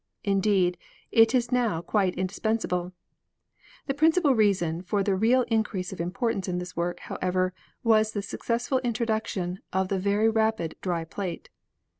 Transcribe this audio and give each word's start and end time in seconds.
Indeed, 0.23 0.79
it 1.11 1.35
is 1.35 1.51
now 1.51 1.79
quite 1.83 2.15
indispensabl 2.15 2.81
1. 2.85 2.91
The 3.85 3.93
principal 3.93 4.33
reason 4.33 4.81
for 4.81 5.03
the 5.03 5.15
real 5.15 5.43
increase 5.43 5.93
of 5.93 6.01
importance 6.01 6.47
in 6.47 6.57
this 6.57 6.75
work, 6.75 7.01
however, 7.01 7.53
was 7.83 8.13
the 8.13 8.23
suc 8.23 8.43
cesful 8.47 8.81
introduction 8.81 9.59
of 9.71 9.89
the 9.89 9.99
very 9.99 10.27
rapid 10.27 10.73
dry 10.81 11.03
plate. 11.03 11.49